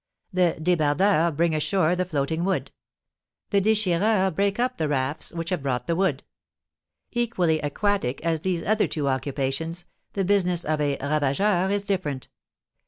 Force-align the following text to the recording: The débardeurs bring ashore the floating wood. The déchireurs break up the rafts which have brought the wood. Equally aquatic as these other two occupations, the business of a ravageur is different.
The 0.33 0.57
débardeurs 0.59 1.37
bring 1.37 1.53
ashore 1.53 1.95
the 1.95 2.05
floating 2.05 2.43
wood. 2.43 2.71
The 3.51 3.61
déchireurs 3.61 4.33
break 4.33 4.59
up 4.59 4.77
the 4.77 4.87
rafts 4.87 5.31
which 5.31 5.51
have 5.51 5.61
brought 5.61 5.85
the 5.85 5.95
wood. 5.95 6.23
Equally 7.11 7.59
aquatic 7.59 8.19
as 8.25 8.41
these 8.41 8.63
other 8.63 8.87
two 8.87 9.07
occupations, 9.07 9.85
the 10.13 10.25
business 10.25 10.65
of 10.65 10.81
a 10.81 10.97
ravageur 10.97 11.69
is 11.71 11.83
different. 11.85 12.29